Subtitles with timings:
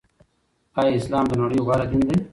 [0.79, 2.17] آيا اسلام دنړۍ غوره دين دې